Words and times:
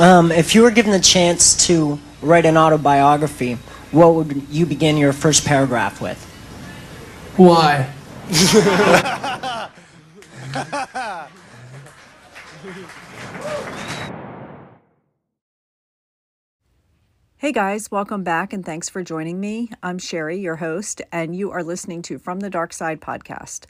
Um, 0.00 0.30
if 0.30 0.54
you 0.54 0.62
were 0.62 0.70
given 0.70 0.92
the 0.92 1.00
chance 1.00 1.66
to 1.66 1.98
write 2.22 2.46
an 2.46 2.56
autobiography, 2.56 3.54
what 3.90 4.14
would 4.14 4.46
you 4.48 4.64
begin 4.64 4.96
your 4.96 5.12
first 5.12 5.44
paragraph 5.44 6.00
with? 6.00 6.24
Why? 7.36 7.92
Hey 17.40 17.52
guys, 17.52 17.90
welcome 17.90 18.24
back 18.24 18.52
and 18.52 18.64
thanks 18.64 18.88
for 18.88 19.02
joining 19.02 19.40
me. 19.40 19.70
I'm 19.82 19.98
Sherry, 19.98 20.40
your 20.40 20.56
host, 20.56 21.02
and 21.10 21.34
you 21.34 21.50
are 21.50 21.62
listening 21.62 22.02
to 22.02 22.18
From 22.18 22.40
the 22.40 22.50
Dark 22.50 22.72
Side 22.72 23.00
podcast. 23.00 23.66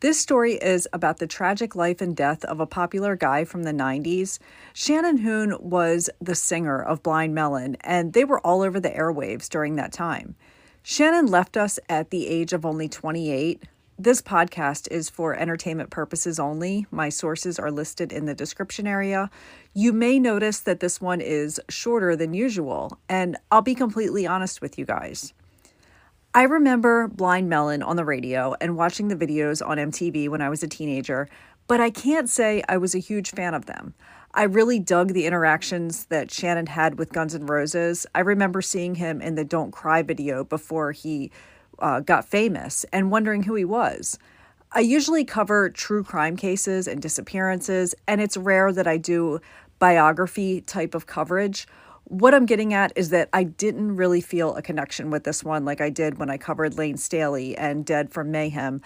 This 0.00 0.18
story 0.18 0.54
is 0.54 0.88
about 0.94 1.18
the 1.18 1.26
tragic 1.26 1.76
life 1.76 2.00
and 2.00 2.16
death 2.16 2.42
of 2.46 2.58
a 2.58 2.66
popular 2.66 3.16
guy 3.16 3.44
from 3.44 3.64
the 3.64 3.72
90s. 3.72 4.38
Shannon 4.72 5.18
Hoon 5.18 5.54
was 5.60 6.08
the 6.22 6.34
singer 6.34 6.80
of 6.80 7.02
Blind 7.02 7.34
Melon, 7.34 7.76
and 7.82 8.14
they 8.14 8.24
were 8.24 8.40
all 8.40 8.62
over 8.62 8.80
the 8.80 8.88
airwaves 8.88 9.46
during 9.50 9.76
that 9.76 9.92
time. 9.92 10.36
Shannon 10.82 11.26
left 11.26 11.58
us 11.58 11.78
at 11.90 12.08
the 12.08 12.28
age 12.28 12.54
of 12.54 12.64
only 12.64 12.88
28. 12.88 13.62
This 13.98 14.22
podcast 14.22 14.90
is 14.90 15.10
for 15.10 15.34
entertainment 15.34 15.90
purposes 15.90 16.40
only. 16.40 16.86
My 16.90 17.10
sources 17.10 17.58
are 17.58 17.70
listed 17.70 18.10
in 18.10 18.24
the 18.24 18.34
description 18.34 18.86
area. 18.86 19.28
You 19.74 19.92
may 19.92 20.18
notice 20.18 20.60
that 20.60 20.80
this 20.80 21.02
one 21.02 21.20
is 21.20 21.60
shorter 21.68 22.16
than 22.16 22.32
usual, 22.32 22.98
and 23.10 23.36
I'll 23.50 23.60
be 23.60 23.74
completely 23.74 24.26
honest 24.26 24.62
with 24.62 24.78
you 24.78 24.86
guys. 24.86 25.34
I 26.32 26.44
remember 26.44 27.08
Blind 27.08 27.48
Melon 27.48 27.82
on 27.82 27.96
the 27.96 28.04
radio 28.04 28.54
and 28.60 28.76
watching 28.76 29.08
the 29.08 29.16
videos 29.16 29.66
on 29.66 29.78
MTV 29.78 30.28
when 30.28 30.40
I 30.40 30.48
was 30.48 30.62
a 30.62 30.68
teenager, 30.68 31.28
but 31.66 31.80
I 31.80 31.90
can't 31.90 32.30
say 32.30 32.62
I 32.68 32.76
was 32.76 32.94
a 32.94 33.00
huge 33.00 33.32
fan 33.32 33.52
of 33.52 33.66
them. 33.66 33.94
I 34.32 34.44
really 34.44 34.78
dug 34.78 35.08
the 35.08 35.26
interactions 35.26 36.04
that 36.04 36.30
Shannon 36.30 36.66
had 36.66 37.00
with 37.00 37.12
Guns 37.12 37.34
N' 37.34 37.46
Roses. 37.46 38.06
I 38.14 38.20
remember 38.20 38.62
seeing 38.62 38.94
him 38.94 39.20
in 39.20 39.34
the 39.34 39.44
Don't 39.44 39.72
Cry 39.72 40.02
video 40.02 40.44
before 40.44 40.92
he 40.92 41.32
uh, 41.80 41.98
got 41.98 42.28
famous 42.28 42.84
and 42.92 43.10
wondering 43.10 43.42
who 43.42 43.56
he 43.56 43.64
was. 43.64 44.16
I 44.70 44.80
usually 44.80 45.24
cover 45.24 45.68
true 45.68 46.04
crime 46.04 46.36
cases 46.36 46.86
and 46.86 47.02
disappearances, 47.02 47.92
and 48.06 48.20
it's 48.20 48.36
rare 48.36 48.72
that 48.72 48.86
I 48.86 48.98
do 48.98 49.40
biography 49.80 50.60
type 50.60 50.94
of 50.94 51.08
coverage. 51.08 51.66
What 52.10 52.34
I'm 52.34 52.44
getting 52.44 52.74
at 52.74 52.92
is 52.96 53.10
that 53.10 53.28
I 53.32 53.44
didn't 53.44 53.94
really 53.94 54.20
feel 54.20 54.56
a 54.56 54.62
connection 54.62 55.12
with 55.12 55.22
this 55.22 55.44
one 55.44 55.64
like 55.64 55.80
I 55.80 55.90
did 55.90 56.18
when 56.18 56.28
I 56.28 56.38
covered 56.38 56.76
Layne 56.76 56.96
Staley 56.96 57.56
and 57.56 57.86
Dead 57.86 58.10
from 58.10 58.32
Mayhem. 58.32 58.82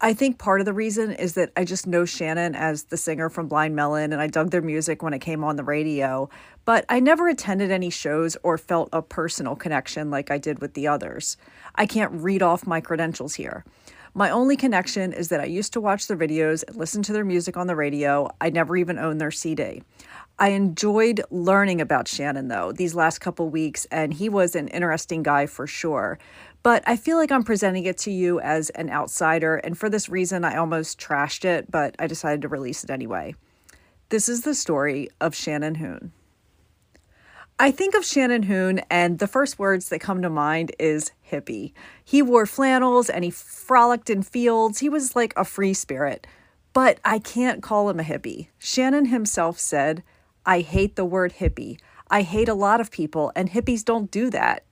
I 0.00 0.14
think 0.14 0.38
part 0.38 0.60
of 0.60 0.64
the 0.64 0.72
reason 0.72 1.10
is 1.10 1.34
that 1.34 1.50
I 1.56 1.64
just 1.64 1.88
know 1.88 2.04
Shannon 2.04 2.54
as 2.54 2.84
the 2.84 2.96
singer 2.96 3.30
from 3.30 3.48
Blind 3.48 3.74
Melon 3.74 4.12
and 4.12 4.22
I 4.22 4.28
dug 4.28 4.52
their 4.52 4.62
music 4.62 5.02
when 5.02 5.12
it 5.12 5.18
came 5.18 5.42
on 5.42 5.56
the 5.56 5.64
radio, 5.64 6.30
but 6.64 6.84
I 6.88 7.00
never 7.00 7.26
attended 7.26 7.72
any 7.72 7.90
shows 7.90 8.36
or 8.44 8.56
felt 8.56 8.90
a 8.92 9.02
personal 9.02 9.56
connection 9.56 10.08
like 10.08 10.30
I 10.30 10.38
did 10.38 10.60
with 10.60 10.74
the 10.74 10.86
others. 10.86 11.36
I 11.74 11.84
can't 11.84 12.12
read 12.12 12.42
off 12.42 12.64
my 12.64 12.80
credentials 12.80 13.34
here. 13.34 13.64
My 14.14 14.30
only 14.30 14.56
connection 14.56 15.12
is 15.12 15.28
that 15.28 15.40
I 15.40 15.44
used 15.44 15.72
to 15.72 15.80
watch 15.80 16.06
their 16.06 16.16
videos 16.16 16.64
and 16.66 16.76
listen 16.76 17.02
to 17.02 17.12
their 17.12 17.24
music 17.24 17.56
on 17.56 17.66
the 17.66 17.76
radio. 17.76 18.30
I 18.40 18.50
never 18.50 18.76
even 18.76 18.98
owned 18.98 19.20
their 19.20 19.30
CD. 19.30 19.82
I 20.38 20.50
enjoyed 20.50 21.20
learning 21.30 21.80
about 21.80 22.06
Shannon 22.06 22.48
though 22.48 22.70
these 22.72 22.94
last 22.94 23.18
couple 23.18 23.48
weeks, 23.50 23.86
and 23.90 24.14
he 24.14 24.28
was 24.28 24.54
an 24.54 24.68
interesting 24.68 25.22
guy 25.22 25.46
for 25.46 25.66
sure. 25.66 26.18
But 26.62 26.82
I 26.86 26.96
feel 26.96 27.16
like 27.16 27.32
I'm 27.32 27.44
presenting 27.44 27.84
it 27.84 27.98
to 27.98 28.10
you 28.10 28.40
as 28.40 28.70
an 28.70 28.90
outsider, 28.90 29.56
and 29.56 29.76
for 29.76 29.88
this 29.90 30.08
reason, 30.08 30.44
I 30.44 30.56
almost 30.56 31.00
trashed 31.00 31.44
it, 31.44 31.70
but 31.70 31.96
I 31.98 32.06
decided 32.06 32.42
to 32.42 32.48
release 32.48 32.84
it 32.84 32.90
anyway. 32.90 33.34
This 34.10 34.28
is 34.28 34.42
the 34.42 34.54
story 34.54 35.08
of 35.20 35.34
Shannon 35.34 35.76
Hoon. 35.76 36.12
I 37.60 37.72
think 37.72 37.96
of 37.96 38.04
Shannon 38.04 38.44
Hoon, 38.44 38.80
and 38.88 39.18
the 39.18 39.26
first 39.26 39.58
words 39.58 39.88
that 39.88 39.98
come 39.98 40.22
to 40.22 40.30
mind 40.30 40.70
is 40.78 41.10
hippie. 41.28 41.72
He 42.04 42.22
wore 42.22 42.46
flannels 42.46 43.10
and 43.10 43.24
he 43.24 43.30
frolicked 43.30 44.08
in 44.08 44.22
fields. 44.22 44.78
He 44.78 44.88
was 44.88 45.16
like 45.16 45.34
a 45.36 45.44
free 45.44 45.74
spirit. 45.74 46.28
But 46.72 47.00
I 47.04 47.18
can't 47.18 47.60
call 47.62 47.90
him 47.90 47.98
a 47.98 48.04
hippie. 48.04 48.48
Shannon 48.58 49.06
himself 49.06 49.58
said, 49.58 50.04
I 50.48 50.60
hate 50.60 50.96
the 50.96 51.04
word 51.04 51.34
hippie. 51.40 51.78
I 52.10 52.22
hate 52.22 52.48
a 52.48 52.54
lot 52.54 52.80
of 52.80 52.90
people, 52.90 53.30
and 53.36 53.50
hippies 53.50 53.84
don't 53.84 54.10
do 54.10 54.30
that. 54.30 54.64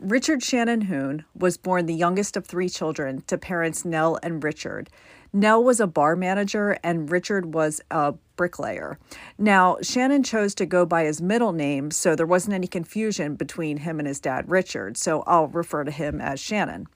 Richard 0.00 0.42
Shannon 0.42 0.82
Hoon 0.82 1.24
was 1.36 1.56
born 1.56 1.86
the 1.86 1.94
youngest 1.94 2.36
of 2.36 2.46
three 2.46 2.68
children 2.68 3.22
to 3.28 3.38
parents 3.38 3.84
Nell 3.84 4.18
and 4.24 4.42
Richard. 4.42 4.90
Nell 5.32 5.62
was 5.62 5.78
a 5.78 5.86
bar 5.86 6.16
manager 6.16 6.76
and 6.82 7.12
Richard 7.12 7.54
was 7.54 7.80
a 7.92 8.14
bricklayer. 8.34 8.98
Now, 9.38 9.76
Shannon 9.82 10.24
chose 10.24 10.56
to 10.56 10.66
go 10.66 10.84
by 10.84 11.04
his 11.04 11.22
middle 11.22 11.52
name, 11.52 11.92
so 11.92 12.16
there 12.16 12.26
wasn't 12.26 12.54
any 12.54 12.66
confusion 12.66 13.36
between 13.36 13.76
him 13.76 14.00
and 14.00 14.08
his 14.08 14.18
dad, 14.18 14.50
Richard, 14.50 14.96
so 14.96 15.22
I'll 15.28 15.46
refer 15.46 15.84
to 15.84 15.92
him 15.92 16.20
as 16.20 16.40
Shannon. 16.40 16.88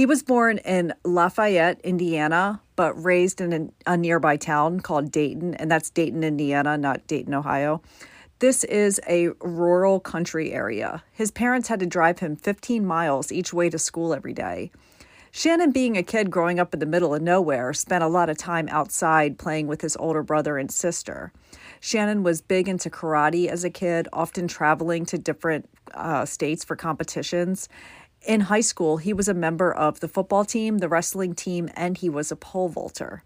He 0.00 0.06
was 0.06 0.22
born 0.22 0.56
in 0.56 0.94
Lafayette, 1.04 1.78
Indiana, 1.82 2.62
but 2.74 2.94
raised 2.94 3.42
in 3.42 3.70
a, 3.84 3.98
nearby 3.98 4.38
town 4.38 4.80
called 4.80 5.12
Dayton, 5.12 5.52
and 5.56 5.70
that's 5.70 5.90
Dayton, 5.90 6.24
Indiana, 6.24 6.78
not 6.78 7.06
Dayton, 7.06 7.34
Ohio. 7.34 7.82
This 8.38 8.64
is 8.64 8.98
a 9.06 9.28
rural 9.42 10.00
country 10.00 10.54
area. 10.54 11.02
His 11.12 11.30
parents 11.30 11.68
had 11.68 11.80
to 11.80 11.86
drive 11.86 12.20
him 12.20 12.34
15 12.34 12.86
miles 12.86 13.30
each 13.30 13.52
way 13.52 13.68
to 13.68 13.78
school 13.78 14.14
every 14.14 14.32
day. 14.32 14.70
Shannon, 15.32 15.70
being 15.70 15.98
a 15.98 16.02
kid 16.02 16.30
growing 16.30 16.58
up 16.58 16.72
in 16.72 16.80
the 16.80 16.86
middle 16.86 17.14
of 17.14 17.20
nowhere, 17.20 17.74
spent 17.74 18.02
a 18.02 18.08
lot 18.08 18.30
of 18.30 18.38
time 18.38 18.70
outside 18.70 19.38
playing 19.38 19.66
with 19.66 19.82
his 19.82 19.98
older 19.98 20.22
brother 20.22 20.56
and 20.56 20.70
sister. 20.70 21.30
Shannon 21.78 22.22
was 22.22 22.40
big 22.40 22.68
into 22.68 22.88
karate 22.88 23.48
as 23.48 23.64
a 23.64 23.70
kid, 23.70 24.08
often 24.14 24.48
traveling 24.48 25.04
to 25.04 25.18
different 25.18 25.68
uh, 25.92 26.24
states 26.24 26.64
for 26.64 26.74
competitions. 26.74 27.68
In 28.26 28.42
high 28.42 28.60
school, 28.60 28.98
he 28.98 29.12
was 29.12 29.28
a 29.28 29.34
member 29.34 29.72
of 29.72 30.00
the 30.00 30.08
football 30.08 30.44
team, 30.44 30.78
the 30.78 30.88
wrestling 30.88 31.34
team, 31.34 31.70
and 31.74 31.96
he 31.96 32.10
was 32.10 32.30
a 32.30 32.36
pole 32.36 32.68
vaulter. 32.68 33.22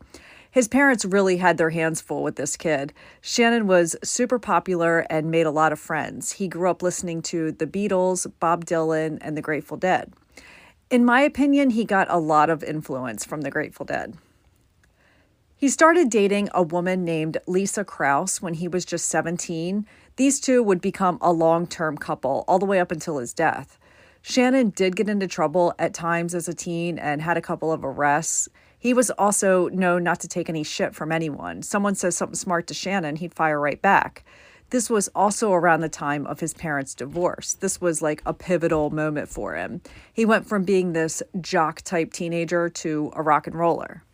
His 0.51 0.69
parents 0.69 1.05
really 1.05 1.39
had 1.39 1.59
their 1.59 1.71
hands 1.71 2.01
full 2.01 2.23
with 2.23 2.37
this 2.37 2.57
kid. 2.57 2.93
Shannon 3.21 3.67
was 3.67 3.97
super 4.05 4.39
popular 4.39 5.01
and 5.11 5.29
made 5.29 5.47
a 5.47 5.51
lot 5.51 5.73
of 5.73 5.81
friends. 5.81 6.33
He 6.33 6.47
grew 6.47 6.71
up 6.71 6.81
listening 6.81 7.23
to 7.23 7.51
the 7.51 7.67
Beatles, 7.67 8.31
Bob 8.39 8.65
Dylan, 8.65 9.19
and 9.21 9.37
the 9.37 9.43
Grateful 9.43 9.77
Dead. 9.77 10.13
In 10.91 11.05
my 11.05 11.23
opinion, 11.23 11.71
he 11.71 11.85
got 11.85 12.07
a 12.09 12.19
lot 12.19 12.51
of 12.51 12.63
influence 12.63 13.25
from 13.25 13.41
the 13.41 13.51
Grateful 13.51 13.85
Dead. 13.85 14.17
He 15.57 15.69
started 15.69 16.09
dating 16.09 16.51
a 16.55 16.63
woman 16.63 17.05
named 17.05 17.39
Lisa 17.49 17.85
Krause 17.85 18.41
when 18.41 18.55
he 18.55 18.69
was 18.69 18.85
just 18.85 19.07
17. 19.07 19.87
These 20.17 20.39
two 20.39 20.63
would 20.63 20.81
become 20.81 21.19
a 21.21 21.33
long 21.33 21.67
term 21.67 21.99
couple 21.99 22.45
all 22.47 22.61
the 22.61 22.67
way 22.67 22.79
up 22.79 22.93
until 22.93 23.19
his 23.19 23.35
death. 23.35 23.77
Shannon 24.27 24.71
did 24.71 24.97
get 24.97 25.11
into 25.11 25.27
trouble 25.27 25.75
at 25.79 25.93
times 25.93 26.35
as 26.35 26.49
a 26.49 26.55
teen 26.55 26.99
and 26.99 27.21
had 27.21 27.37
a 27.37 27.43
couple 27.43 27.71
of 27.71 27.85
arrests. 27.85 28.49
He 28.79 28.95
was 28.95 29.11
also 29.11 29.69
known 29.69 30.03
not 30.03 30.19
to 30.21 30.29
take 30.29 30.49
any 30.49 30.65
shit 30.65 30.95
from 30.95 31.13
anyone. 31.13 31.61
Someone 31.61 31.95
says 31.95 32.17
something 32.17 32.35
smart 32.35 32.67
to 32.69 32.75
Shannon, 32.75 33.17
he'd 33.17 33.35
fire 33.35 33.61
right 33.61 33.81
back. 33.83 34.25
This 34.71 34.89
was 34.89 35.09
also 35.09 35.53
around 35.53 35.83
the 35.83 35.91
time 35.91 36.27
of 36.27 36.41
his 36.41 36.55
parents' 36.55 36.95
divorce. 36.95 37.53
This 37.53 37.83
was 37.83 38.01
like 38.01 38.23
a 38.25 38.33
pivotal 38.33 38.89
moment 38.89 39.29
for 39.29 39.57
him. 39.57 39.83
He 40.15 40.25
went 40.25 40.49
from 40.49 40.65
being 40.65 40.95
this 40.95 41.23
jock 41.43 41.83
type 41.83 42.11
teenager 42.11 42.71
to 42.71 43.13
a 43.15 43.23
rock 43.23 43.47
and 43.47 43.55
roller. 43.55 44.05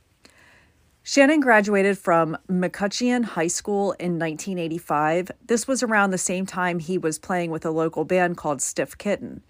Shannon 1.02 1.40
graduated 1.40 1.96
from 1.96 2.36
McCutcheon 2.48 3.24
High 3.24 3.46
School 3.46 3.92
in 3.92 4.18
1985. 4.18 5.30
This 5.46 5.66
was 5.66 5.82
around 5.82 6.10
the 6.10 6.18
same 6.18 6.44
time 6.44 6.78
he 6.78 6.98
was 6.98 7.18
playing 7.18 7.50
with 7.50 7.64
a 7.64 7.70
local 7.70 8.04
band 8.04 8.36
called 8.36 8.60
Styff 8.60 8.98
Kytten. 8.98 9.40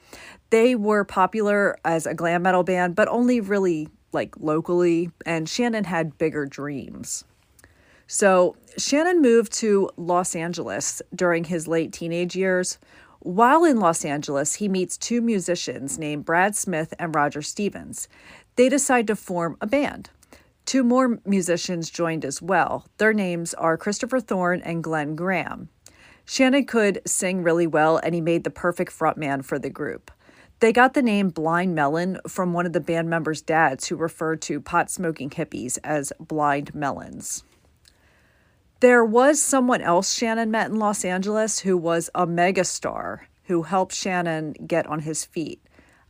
They 0.51 0.75
were 0.75 1.05
popular 1.05 1.79
as 1.85 2.07
a 2.07 2.15
glam 2.15 2.43
metal 2.43 2.65
band, 2.65 2.97
but 2.97 3.09
only 3.09 3.41
really 3.41 3.89
like 4.13 4.35
locally, 4.39 5.11
and 5.25 5.49
Shannon 5.49 5.85
had 5.85 6.19
bigger 6.19 6.47
dreams. 6.47 7.25
So, 8.09 8.57
Shannon 8.77 9.23
moved 9.23 9.53
to 9.55 9.89
Los 9.97 10.35
Angeles 10.35 11.01
during 11.15 11.45
his 11.45 11.69
late 11.69 11.93
teenage 11.93 12.35
years. 12.35 12.79
While 13.21 13.65
in 13.65 13.79
Los 13.79 14.05
Angeles, 14.05 14.55
he 14.55 14.69
meets 14.69 14.97
two 14.97 15.21
musicians 15.21 15.99
named 15.99 16.25
Brad 16.25 16.57
Smith 16.57 16.93
and 16.99 17.15
Roger 17.15 17.43
Stevens. 17.43 18.09
They 18.57 18.69
decide 18.69 19.07
to 19.07 19.17
form 19.17 19.57
a 19.61 19.67
band. 19.67 20.11
Two 20.67 20.83
more 20.83 21.21
musicians 21.25 21.91
joined 21.91 22.25
as 22.25 22.43
well. 22.43 22.87
Their 22.99 23.13
names 23.13 23.55
are 23.55 23.77
Christopher 23.77 24.19
Thorne 24.19 24.61
and 24.63 24.83
Glenn 24.83 25.15
Graham. 25.15 25.69
Shannon 26.25 26.65
could 26.65 27.01
sing 27.07 27.43
really 27.43 27.67
well, 27.67 27.99
and 27.99 28.15
he 28.15 28.21
made 28.21 28.45
the 28.45 28.51
perfect 28.51 28.93
frontman 28.93 29.45
for 29.45 29.59
the 29.59 29.71
group. 29.71 30.11
They 30.61 30.73
got 30.73 30.93
the 30.93 31.03
name 31.03 31.31
Blind 31.31 31.75
Melon 31.75 32.19
from 32.29 32.53
one 32.53 32.67
of 32.67 32.75
the 32.75 32.81
band 32.81 33.09
members' 33.09 33.41
dads 33.41 33.89
who 33.89 33.97
referred 33.97 34.43
to 34.43 34.61
pot 34.61 34.91
smoking 34.91 35.31
hippies 35.31 35.79
as 35.83 36.13
blind 36.21 36.75
melons. 36.75 37.45
There 38.81 39.05
was 39.05 39.43
someone 39.43 39.81
else 39.81 40.15
Shannon 40.15 40.51
met 40.51 40.71
in 40.71 40.79
Los 40.79 41.03
Angeles 41.05 41.61
who 41.61 41.79
was 41.79 42.11
a 42.15 42.27
megastar 42.27 43.21
who 43.45 43.63
helped 43.63 43.95
Shannon 43.95 44.53
get 44.67 44.87
on 44.87 45.01
his 45.01 45.25
feet 45.25 45.63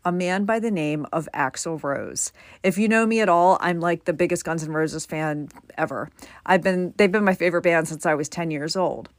a 0.05 0.11
man 0.13 0.45
by 0.45 0.59
the 0.59 0.71
name 0.71 1.07
of 1.13 1.29
Axl 1.35 1.83
Rose. 1.83 2.33
If 2.63 2.79
you 2.79 2.89
know 2.89 3.07
me 3.07 3.21
at 3.21 3.29
all, 3.29 3.59
I'm 3.61 3.81
like 3.81 4.05
the 4.05 4.13
biggest 4.13 4.45
Guns 4.45 4.65
N' 4.65 4.73
Roses 4.73 5.05
fan 5.05 5.49
ever. 5.77 6.09
I've 6.47 6.63
been 6.63 6.95
they've 6.97 7.13
been 7.13 7.25
my 7.25 7.35
favorite 7.35 7.63
band 7.63 7.89
since 7.89 8.07
I 8.07 8.15
was 8.15 8.29
10 8.29 8.51
years 8.51 8.77
old. 8.77 9.11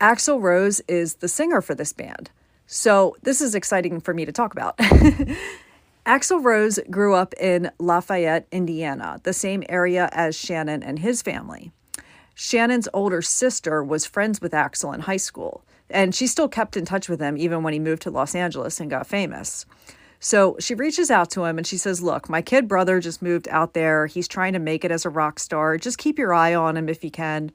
Axl 0.00 0.40
Rose 0.40 0.80
is 0.88 1.16
the 1.16 1.28
singer 1.28 1.60
for 1.60 1.74
this 1.74 1.92
band. 1.92 2.30
So 2.72 3.16
this 3.24 3.40
is 3.40 3.56
exciting 3.56 4.00
for 4.00 4.14
me 4.14 4.24
to 4.24 4.30
talk 4.30 4.52
about. 4.52 4.78
Axl 6.06 6.42
Rose 6.42 6.78
grew 6.88 7.16
up 7.16 7.34
in 7.34 7.72
Lafayette, 7.80 8.46
Indiana, 8.52 9.20
the 9.24 9.32
same 9.32 9.64
area 9.68 10.08
as 10.12 10.38
Shannon 10.38 10.80
and 10.84 11.00
his 11.00 11.20
family. 11.20 11.72
Shannon's 12.32 12.88
older 12.94 13.22
sister 13.22 13.82
was 13.82 14.06
friends 14.06 14.40
with 14.40 14.52
Axl 14.52 14.94
in 14.94 15.00
high 15.00 15.16
school, 15.16 15.64
and 15.90 16.14
she 16.14 16.28
still 16.28 16.48
kept 16.48 16.76
in 16.76 16.84
touch 16.84 17.08
with 17.08 17.20
him 17.20 17.36
even 17.36 17.64
when 17.64 17.72
he 17.72 17.80
moved 17.80 18.02
to 18.02 18.10
Los 18.12 18.36
Angeles 18.36 18.78
and 18.78 18.88
got 18.88 19.08
famous. 19.08 19.66
So 20.20 20.54
she 20.60 20.76
reaches 20.76 21.10
out 21.10 21.28
to 21.30 21.46
him 21.46 21.58
and 21.58 21.66
she 21.66 21.76
says, 21.76 22.00
Look, 22.00 22.28
my 22.28 22.40
kid 22.40 22.68
brother 22.68 23.00
just 23.00 23.20
moved 23.20 23.48
out 23.48 23.74
there. 23.74 24.06
He's 24.06 24.28
trying 24.28 24.52
to 24.52 24.60
make 24.60 24.84
it 24.84 24.92
as 24.92 25.04
a 25.04 25.10
rock 25.10 25.40
star. 25.40 25.76
Just 25.76 25.98
keep 25.98 26.20
your 26.20 26.32
eye 26.32 26.54
on 26.54 26.76
him 26.76 26.88
if 26.88 27.02
you 27.02 27.10
can. 27.10 27.50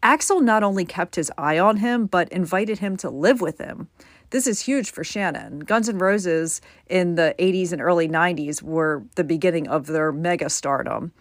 Axl 0.00 0.40
not 0.40 0.62
only 0.62 0.84
kept 0.84 1.16
his 1.16 1.32
eye 1.36 1.58
on 1.58 1.78
him, 1.78 2.06
but 2.06 2.28
invited 2.28 2.78
him 2.78 2.96
to 2.98 3.10
live 3.10 3.40
with 3.40 3.58
him. 3.58 3.88
This 4.34 4.48
is 4.48 4.58
huge 4.58 4.90
for 4.90 5.04
Shannon. 5.04 5.60
Guns 5.60 5.88
N' 5.88 5.98
Roses 5.98 6.60
in 6.88 7.14
the 7.14 7.36
80s 7.38 7.70
and 7.70 7.80
early 7.80 8.08
90s 8.08 8.62
were 8.62 9.04
the 9.14 9.22
beginning 9.22 9.68
of 9.68 9.86
their 9.86 10.10
mega 10.10 10.50
stardom. 10.50 11.12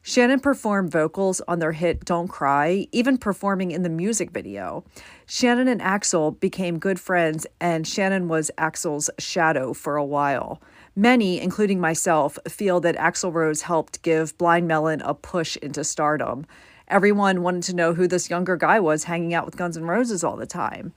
Shannon 0.00 0.40
performed 0.40 0.90
vocals 0.90 1.42
on 1.46 1.58
their 1.58 1.72
hit 1.72 2.02
Don't 2.06 2.28
Cry, 2.28 2.86
even 2.90 3.18
performing 3.18 3.72
in 3.72 3.82
the 3.82 3.90
music 3.90 4.30
video. 4.30 4.84
Shannon 5.26 5.68
and 5.68 5.82
Axl 5.82 6.40
became 6.40 6.78
good 6.78 6.98
friends, 6.98 7.46
and 7.60 7.86
Shannon 7.86 8.26
was 8.26 8.50
Axl's 8.56 9.10
shadow 9.18 9.74
for 9.74 9.96
a 9.96 10.04
while. 10.06 10.62
Many, 10.96 11.42
including 11.42 11.78
myself, 11.78 12.38
feel 12.48 12.80
that 12.80 12.96
Axl 12.96 13.34
Rose 13.34 13.60
helped 13.60 14.00
give 14.00 14.38
Blind 14.38 14.66
Melon 14.66 15.02
a 15.02 15.12
push 15.12 15.58
into 15.58 15.84
stardom. 15.84 16.46
Everyone 16.88 17.42
wanted 17.42 17.64
to 17.64 17.76
know 17.76 17.92
who 17.92 18.08
this 18.08 18.30
younger 18.30 18.56
guy 18.56 18.80
was 18.80 19.04
hanging 19.04 19.34
out 19.34 19.44
with 19.44 19.58
Guns 19.58 19.76
N' 19.76 19.84
Roses 19.84 20.24
all 20.24 20.36
the 20.36 20.46
time. 20.46 20.94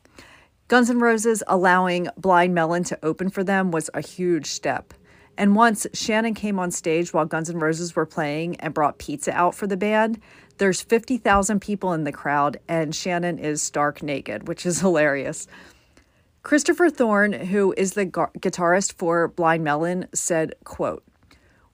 Guns 0.67 0.89
N' 0.89 0.97
Roses 0.97 1.44
allowing 1.45 2.07
Blind 2.17 2.56
Melon 2.56 2.83
to 2.85 2.97
open 3.03 3.29
for 3.29 3.44
them 3.44 3.69
was 3.69 3.91
a 3.94 4.01
huge 4.01 4.47
step. 4.47 4.95
And 5.38 5.56
once 5.56 5.85
Shannon 5.94 6.33
came 6.33 6.57
on 6.57 6.71
stage 6.71 7.13
while 7.13 7.25
Guns 7.25 7.51
N' 7.51 7.59
Roses 7.59 7.95
were 7.95 8.07
playing 8.07 8.56
and 8.56 8.73
brought 8.73 8.97
pizza 8.97 9.31
out 9.31 9.53
for 9.53 9.67
the 9.67 9.77
band, 9.77 10.19
there's 10.57 10.81
50,000 10.81 11.59
people 11.59 11.94
in 11.94 12.03
the 12.03 12.12
crowd, 12.12 12.59
and 12.67 12.95
Shannon 12.95 13.38
is 13.38 13.62
stark 13.62 14.01
naked, 14.01 14.47
which 14.47 14.65
is 14.65 14.79
hilarious. 14.81 15.45
Christopher 16.41 16.89
Thorne, 16.89 17.33
who 17.33 17.71
is 17.77 17.94
the 17.94 18.06
gu- 18.06 18.25
guitarist 18.39 18.94
for 18.94 19.27
Blind 19.27 19.63
Melon, 19.63 20.07
said, 20.15 20.56
quote, 20.63 21.03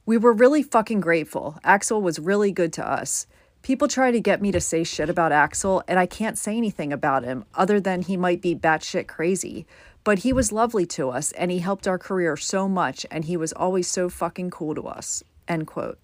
We 0.05 0.17
were 0.17 0.33
really 0.33 0.63
fucking 0.63 0.99
grateful. 0.99 1.57
Axl 1.63 2.01
was 2.01 2.19
really 2.19 2.51
good 2.51 2.73
to 2.73 2.85
us. 2.85 3.25
People 3.61 3.87
try 3.87 4.09
to 4.11 4.19
get 4.19 4.41
me 4.41 4.51
to 4.51 4.59
say 4.59 4.83
shit 4.83 5.09
about 5.09 5.31
Axl, 5.31 5.83
and 5.87 5.99
I 5.99 6.07
can't 6.07 6.37
say 6.37 6.57
anything 6.57 6.91
about 6.91 7.23
him 7.23 7.45
other 7.53 7.79
than 7.79 8.01
he 8.01 8.17
might 8.17 8.41
be 8.41 8.55
batshit 8.55 9.07
crazy. 9.07 9.67
But 10.03 10.19
he 10.19 10.33
was 10.33 10.51
lovely 10.51 10.87
to 10.87 11.09
us, 11.09 11.31
and 11.33 11.51
he 11.51 11.59
helped 11.59 11.87
our 11.87 11.99
career 11.99 12.35
so 12.35 12.67
much, 12.67 13.05
and 13.11 13.25
he 13.25 13.37
was 13.37 13.53
always 13.53 13.87
so 13.87 14.09
fucking 14.09 14.49
cool 14.49 14.73
to 14.73 14.87
us. 14.87 15.23
End 15.47 15.67
quote. 15.67 15.99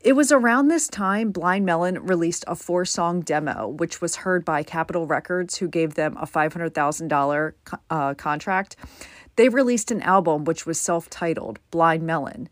It 0.00 0.14
was 0.14 0.30
around 0.30 0.68
this 0.68 0.88
time 0.88 1.30
Blind 1.30 1.66
Melon 1.66 2.06
released 2.06 2.44
a 2.46 2.54
four 2.54 2.84
song 2.84 3.20
demo, 3.20 3.68
which 3.68 4.00
was 4.00 4.16
heard 4.16 4.44
by 4.44 4.62
Capitol 4.62 5.06
Records, 5.06 5.58
who 5.58 5.68
gave 5.68 5.94
them 5.94 6.16
a 6.16 6.26
$500,000 6.26 7.52
uh, 7.90 8.14
contract. 8.14 8.76
They 9.34 9.48
released 9.48 9.90
an 9.90 10.02
album 10.02 10.44
which 10.44 10.64
was 10.64 10.80
self 10.80 11.10
titled 11.10 11.58
Blind 11.70 12.04
Melon. 12.04 12.48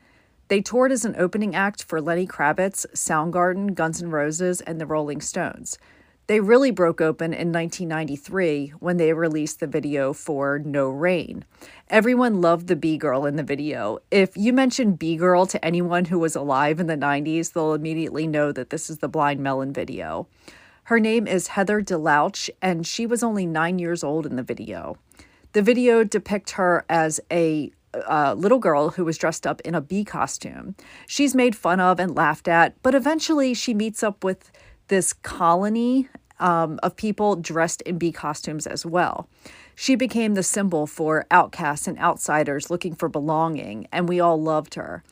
They 0.48 0.60
toured 0.60 0.92
as 0.92 1.04
an 1.04 1.16
opening 1.18 1.54
act 1.54 1.82
for 1.82 2.00
Lenny 2.00 2.26
Kravitz, 2.26 2.86
Soundgarden, 2.94 3.74
Guns 3.74 4.02
N' 4.02 4.10
Roses, 4.10 4.60
and 4.60 4.80
the 4.80 4.86
Rolling 4.86 5.20
Stones. 5.20 5.78
They 6.26 6.40
really 6.40 6.70
broke 6.70 7.02
open 7.02 7.34
in 7.34 7.52
1993 7.52 8.74
when 8.78 8.96
they 8.96 9.12
released 9.12 9.60
the 9.60 9.66
video 9.66 10.14
for 10.14 10.58
No 10.58 10.88
Rain. 10.88 11.44
Everyone 11.90 12.40
loved 12.40 12.66
the 12.66 12.76
B 12.76 12.96
Girl 12.96 13.26
in 13.26 13.36
the 13.36 13.42
video. 13.42 13.98
If 14.10 14.34
you 14.34 14.54
mention 14.54 14.94
B 14.94 15.16
Girl 15.16 15.44
to 15.44 15.62
anyone 15.62 16.06
who 16.06 16.18
was 16.18 16.34
alive 16.34 16.80
in 16.80 16.86
the 16.86 16.96
90s, 16.96 17.52
they'll 17.52 17.74
immediately 17.74 18.26
know 18.26 18.52
that 18.52 18.70
this 18.70 18.88
is 18.88 18.98
the 18.98 19.08
Blind 19.08 19.40
Melon 19.40 19.72
video. 19.72 20.26
Her 20.84 20.98
name 20.98 21.26
is 21.26 21.48
Heather 21.48 21.82
DeLoach, 21.82 22.48
and 22.62 22.86
she 22.86 23.06
was 23.06 23.22
only 23.22 23.44
nine 23.44 23.78
years 23.78 24.02
old 24.02 24.24
in 24.24 24.36
the 24.36 24.42
video. 24.42 24.96
The 25.52 25.62
video 25.62 26.04
depicts 26.04 26.52
her 26.52 26.84
as 26.88 27.20
a 27.30 27.70
uh, 28.06 28.34
little 28.34 28.58
girl 28.58 28.90
who 28.90 29.04
was 29.04 29.18
dressed 29.18 29.46
up 29.46 29.60
in 29.62 29.74
a 29.74 29.80
bee 29.80 30.04
costume. 30.04 30.74
She's 31.06 31.34
made 31.34 31.56
fun 31.56 31.80
of 31.80 31.98
and 31.98 32.14
laughed 32.14 32.48
at, 32.48 32.80
but 32.82 32.94
eventually 32.94 33.54
she 33.54 33.74
meets 33.74 34.02
up 34.02 34.24
with 34.24 34.50
this 34.88 35.12
colony 35.12 36.08
um, 36.40 36.78
of 36.82 36.96
people 36.96 37.36
dressed 37.36 37.82
in 37.82 37.98
bee 37.98 38.12
costumes 38.12 38.66
as 38.66 38.84
well. 38.84 39.28
She 39.74 39.94
became 39.96 40.34
the 40.34 40.42
symbol 40.42 40.86
for 40.86 41.26
outcasts 41.30 41.88
and 41.88 41.98
outsiders 41.98 42.70
looking 42.70 42.94
for 42.94 43.08
belonging, 43.08 43.88
and 43.90 44.08
we 44.08 44.20
all 44.20 44.40
loved 44.40 44.74
her. 44.74 45.02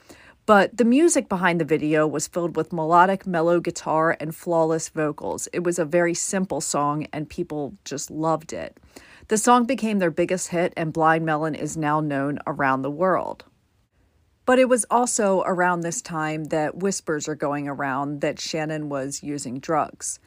But 0.44 0.76
the 0.76 0.84
music 0.84 1.28
behind 1.28 1.60
the 1.60 1.64
video 1.64 2.06
was 2.06 2.26
filled 2.26 2.56
with 2.56 2.72
melodic, 2.72 3.26
mellow 3.26 3.60
guitar 3.60 4.16
and 4.18 4.34
flawless 4.34 4.88
vocals. 4.88 5.48
It 5.52 5.62
was 5.62 5.78
a 5.78 5.84
very 5.84 6.14
simple 6.14 6.60
song, 6.60 7.06
and 7.12 7.28
people 7.28 7.74
just 7.84 8.10
loved 8.10 8.52
it. 8.52 8.76
The 9.32 9.38
song 9.38 9.64
became 9.64 9.98
their 9.98 10.10
biggest 10.10 10.48
hit, 10.48 10.74
and 10.76 10.92
Blind 10.92 11.24
Melon 11.24 11.54
is 11.54 11.74
now 11.74 12.00
known 12.00 12.38
around 12.46 12.82
the 12.82 12.90
world. 12.90 13.46
But 14.44 14.58
it 14.58 14.68
was 14.68 14.84
also 14.90 15.40
around 15.46 15.80
this 15.80 16.02
time 16.02 16.44
that 16.50 16.76
whispers 16.76 17.28
are 17.28 17.34
going 17.34 17.66
around 17.66 18.20
that 18.20 18.38
Shannon 18.38 18.90
was 18.90 19.22
using 19.22 19.58
drugs. 19.58 20.18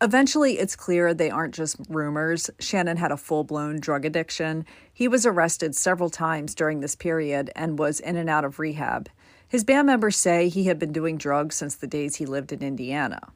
Eventually, 0.00 0.60
it's 0.60 0.76
clear 0.76 1.12
they 1.12 1.28
aren't 1.28 1.56
just 1.56 1.74
rumors. 1.88 2.50
Shannon 2.60 2.98
had 2.98 3.10
a 3.10 3.16
full 3.16 3.42
blown 3.42 3.80
drug 3.80 4.04
addiction. 4.04 4.64
He 4.94 5.08
was 5.08 5.26
arrested 5.26 5.74
several 5.74 6.08
times 6.08 6.54
during 6.54 6.78
this 6.78 6.94
period 6.94 7.50
and 7.56 7.80
was 7.80 7.98
in 7.98 8.14
and 8.14 8.30
out 8.30 8.44
of 8.44 8.60
rehab. 8.60 9.08
His 9.48 9.64
band 9.64 9.88
members 9.88 10.16
say 10.16 10.48
he 10.48 10.66
had 10.66 10.78
been 10.78 10.92
doing 10.92 11.18
drugs 11.18 11.56
since 11.56 11.74
the 11.74 11.88
days 11.88 12.14
he 12.14 12.26
lived 12.26 12.52
in 12.52 12.62
Indiana. 12.62 13.32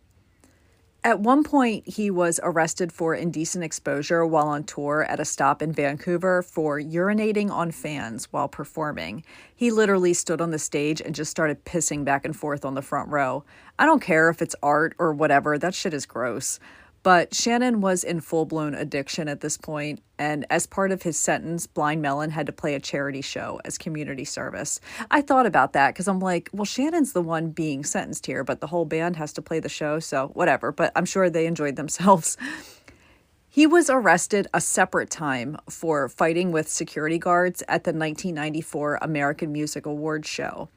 At 1.06 1.20
one 1.20 1.44
point, 1.44 1.86
he 1.86 2.10
was 2.10 2.40
arrested 2.42 2.90
for 2.90 3.14
indecent 3.14 3.62
exposure 3.62 4.26
while 4.26 4.48
on 4.48 4.64
tour 4.64 5.06
at 5.08 5.20
a 5.20 5.24
stop 5.24 5.62
in 5.62 5.70
Vancouver 5.70 6.42
for 6.42 6.80
urinating 6.80 7.48
on 7.48 7.70
fans 7.70 8.24
while 8.32 8.48
performing. 8.48 9.22
He 9.54 9.70
literally 9.70 10.14
stood 10.14 10.40
on 10.40 10.50
the 10.50 10.58
stage 10.58 11.00
and 11.00 11.14
just 11.14 11.30
started 11.30 11.64
pissing 11.64 12.04
back 12.04 12.24
and 12.24 12.34
forth 12.34 12.64
on 12.64 12.74
the 12.74 12.82
front 12.82 13.08
row. 13.08 13.44
I 13.78 13.86
don't 13.86 14.02
care 14.02 14.28
if 14.30 14.42
it's 14.42 14.56
art 14.64 14.96
or 14.98 15.12
whatever, 15.12 15.56
that 15.58 15.76
shit 15.76 15.94
is 15.94 16.06
gross. 16.06 16.58
But 17.06 17.36
Shannon 17.36 17.80
was 17.80 18.02
in 18.02 18.20
full 18.20 18.46
blown 18.46 18.74
addiction 18.74 19.28
at 19.28 19.40
this 19.40 19.56
point, 19.56 20.02
and 20.18 20.44
as 20.50 20.66
part 20.66 20.90
of 20.90 21.02
his 21.02 21.16
sentence, 21.16 21.64
Blind 21.64 22.02
Melon 22.02 22.30
had 22.30 22.46
to 22.46 22.52
play 22.52 22.74
a 22.74 22.80
charity 22.80 23.20
show 23.20 23.60
as 23.64 23.78
community 23.78 24.24
service. 24.24 24.80
I 25.08 25.20
thought 25.20 25.46
about 25.46 25.72
that 25.74 25.94
because 25.94 26.08
I'm 26.08 26.18
like, 26.18 26.50
well, 26.52 26.64
Shannon's 26.64 27.12
the 27.12 27.22
one 27.22 27.50
being 27.50 27.84
sentenced 27.84 28.26
here, 28.26 28.42
but 28.42 28.60
the 28.60 28.66
whole 28.66 28.86
band 28.86 29.14
has 29.14 29.32
to 29.34 29.40
play 29.40 29.60
the 29.60 29.68
show, 29.68 30.00
so 30.00 30.32
whatever. 30.34 30.72
But 30.72 30.90
I'm 30.96 31.04
sure 31.04 31.30
they 31.30 31.46
enjoyed 31.46 31.76
themselves. 31.76 32.36
He 33.48 33.66
was 33.66 33.88
arrested 33.88 34.48
a 34.52 34.60
separate 34.60 35.08
time 35.08 35.56
for 35.70 36.10
fighting 36.10 36.52
with 36.52 36.68
security 36.68 37.16
guards 37.16 37.62
at 37.62 37.84
the 37.84 37.92
1994 37.92 38.98
American 39.00 39.50
Music 39.50 39.86
Awards 39.86 40.28
show. 40.28 40.68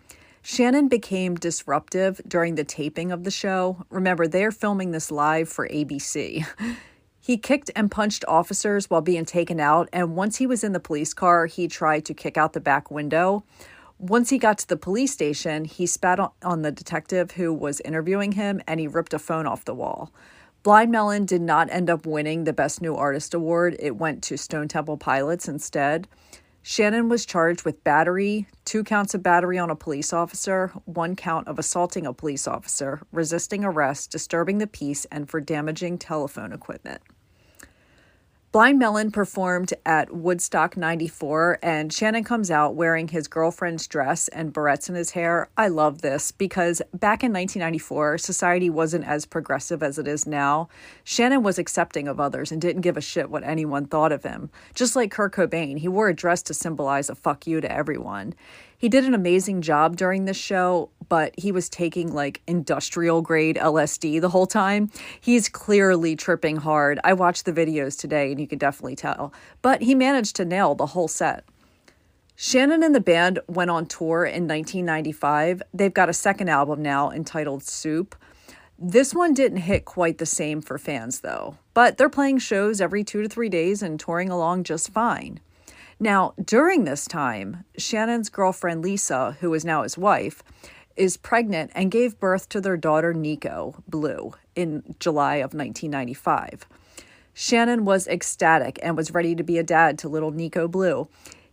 Shannon 0.42 0.88
became 0.88 1.36
disruptive 1.36 2.22
during 2.28 2.56
the 2.56 2.64
taping 2.64 3.12
of 3.12 3.24
the 3.24 3.32
show. 3.32 3.86
Remember, 3.90 4.28
they're 4.28 4.52
filming 4.52 4.92
this 4.92 5.12
live 5.12 5.50
for 5.50 5.68
ABC. 5.68 6.46
He 7.22 7.38
kicked 7.38 7.70
and 7.76 7.92
punched 7.92 8.26
officers 8.28 8.90
while 8.90 9.02
being 9.02 9.26
taken 9.26 9.60
out, 9.60 9.88
and 9.94 10.16
once 10.16 10.38
he 10.38 10.48
was 10.48 10.64
in 10.64 10.72
the 10.72 10.80
police 10.80 11.14
car, 11.14 11.46
he 11.46 11.68
tried 11.68 12.06
to 12.06 12.14
kick 12.16 12.38
out 12.38 12.54
the 12.54 12.60
back 12.60 12.90
window. 12.90 13.44
Once 14.00 14.30
he 14.30 14.38
got 14.38 14.58
to 14.58 14.68
the 14.68 14.78
police 14.78 15.12
station, 15.12 15.66
he 15.66 15.86
spat 15.86 16.20
on 16.42 16.62
the 16.62 16.72
detective 16.72 17.32
who 17.32 17.54
was 17.54 17.82
interviewing 17.82 18.32
him 18.32 18.62
and 18.66 18.80
he 18.80 18.88
ripped 18.88 19.14
a 19.14 19.20
phone 19.20 19.46
off 19.46 19.66
the 19.66 19.76
wall. 19.76 20.12
Blind 20.64 20.92
Melon 20.92 21.26
did 21.26 21.42
not 21.42 21.70
end 21.70 21.90
up 21.90 22.06
winning 22.06 22.46
the 22.46 22.54
Best 22.54 22.82
New 22.82 22.96
Artist 22.96 23.34
award. 23.34 23.76
It 23.80 23.98
went 23.98 24.24
to 24.24 24.38
Stone 24.38 24.70
Temple 24.70 24.98
Pilots 24.98 25.48
instead. 25.48 26.08
Shannon 26.62 27.10
was 27.10 27.26
charged 27.26 27.64
with 27.64 27.84
battery, 27.84 28.48
two 28.66 28.84
counts 28.84 29.14
of 29.14 29.24
battery 29.24 29.58
on 29.58 29.70
a 29.70 29.76
police 29.76 30.14
officer, 30.14 30.68
one 30.86 31.16
count 31.16 31.48
of 31.48 31.58
assaulting 31.58 32.06
a 32.06 32.14
police 32.14 32.48
officer, 32.48 33.02
resisting 33.12 33.64
arrest, 33.64 34.12
disturbing 34.12 34.58
the 34.58 34.68
peace, 34.68 35.06
and 35.06 35.30
for 35.30 35.40
damaging 35.40 35.98
telephone 35.98 36.52
equipment. 36.52 37.02
Blind 38.52 38.80
Melon 38.80 39.12
performed 39.12 39.76
at 39.86 40.12
Woodstock 40.12 40.76
94, 40.76 41.60
and 41.62 41.94
Shannon 41.94 42.24
comes 42.24 42.50
out 42.50 42.74
wearing 42.74 43.10
his 43.10 43.28
girlfriend's 43.28 43.86
dress 43.86 44.28
and 44.30 44.52
barrettes 44.52 44.90
in 44.90 44.96
his 44.96 45.12
hair. 45.12 45.50
I 45.56 45.68
love 45.68 46.02
this 46.02 46.32
because 46.32 46.82
back 46.92 47.24
in 47.24 47.32
1994, 47.32 48.18
society 48.18 48.68
wasn't 48.68 49.06
as 49.06 49.28
progressive 49.28 49.84
as 49.84 50.00
it 50.00 50.08
is 50.08 50.26
now. 50.26 50.68
Shannon 51.04 51.44
was 51.44 51.60
accepting 51.60 52.08
of 52.08 52.20
others 52.20 52.52
and 52.52 52.60
didn't 52.60 52.82
give 52.82 52.98
a 52.98 53.02
shit 53.02 53.30
what 53.30 53.44
anyone 53.44 53.86
thought 53.86 54.12
of 54.12 54.24
him. 54.24 54.50
Just 54.74 54.96
like 54.96 55.12
Kurt 55.12 55.32
Cobain, 55.32 55.78
he 55.78 55.88
wore 55.88 56.10
a 56.10 56.16
dress 56.16 56.42
to 56.42 56.56
symbolize 56.56 57.08
a 57.08 57.14
fuck 57.14 57.46
you 57.46 57.62
to 57.62 57.72
everyone. 57.72 58.34
He 58.80 58.88
did 58.88 59.04
an 59.04 59.14
amazing 59.14 59.62
job 59.62 59.98
during 59.98 60.24
this 60.24 60.38
show, 60.38 60.90
but 61.10 61.38
he 61.38 61.52
was 61.52 61.68
taking 61.68 62.14
like 62.14 62.42
industrial 62.48 63.22
grade 63.22 63.58
LSD 63.58 64.22
the 64.22 64.30
whole 64.30 64.48
time. 64.48 64.90
He's 65.20 65.50
clearly 65.50 66.16
tripping 66.16 66.56
hard. 66.56 66.98
I 67.04 67.12
watched 67.12 67.44
the 67.44 67.52
videos 67.52 68.00
today 68.00 68.32
and 68.32 68.40
you 68.40 68.48
could 68.48 68.58
definitely 68.58 68.96
tell, 68.96 69.34
but 69.62 69.82
he 69.82 69.96
managed 69.96 70.38
to 70.38 70.46
nail 70.46 70.76
the 70.76 70.86
whole 70.86 71.10
set. 71.10 71.44
Shannon 72.38 72.82
and 72.82 72.96
the 72.96 73.02
band 73.02 73.40
went 73.48 73.70
on 73.70 73.86
tour 73.86 74.24
in 74.24 74.48
1995. 74.48 75.62
They've 75.74 75.94
got 75.94 76.08
a 76.08 76.14
second 76.14 76.48
album 76.48 76.82
now 76.82 77.12
entitled 77.12 77.64
Soup. 77.64 78.16
This 78.78 79.14
one 79.14 79.34
didn't 79.34 79.58
hit 79.58 79.84
quite 79.84 80.20
the 80.20 80.26
same 80.26 80.62
for 80.62 80.78
fans, 80.78 81.20
though, 81.20 81.58
but 81.74 81.98
they're 81.98 82.08
playing 82.08 82.38
shows 82.38 82.80
every 82.80 83.04
two 83.04 83.22
to 83.22 83.28
three 83.28 83.50
days 83.50 83.82
and 83.82 84.00
touring 84.00 84.30
along 84.30 84.64
just 84.64 84.94
fine. 84.94 85.42
Now, 86.02 86.34
during 86.42 86.86
this 86.86 87.06
time, 87.06 87.66
Shannon's 87.78 88.30
girlfriend 88.30 88.82
Lisa, 88.82 89.36
who 89.42 89.54
is 89.54 89.66
now 89.66 89.84
his 89.84 89.98
wife, 89.98 90.42
is 90.96 91.18
pregnant 91.18 91.72
and 91.76 91.92
gave 91.92 92.20
birth 92.20 92.48
to 92.50 92.62
their 92.62 92.78
daughter 92.78 93.14
Nico, 93.14 93.84
Blue, 93.86 94.34
in 94.56 94.96
July 95.00 95.36
of 95.36 95.54
1995. 95.54 96.66
Shannon 97.34 97.84
was 97.84 98.08
ecstatic 98.08 98.80
and 98.82 98.96
was 98.96 99.14
ready 99.14 99.36
to 99.36 99.44
be 99.44 99.58
a 99.58 99.64
dad 99.64 99.98
to 100.00 100.10
little 100.10 100.32
Nico 100.32 100.70
Blue. 100.70 101.10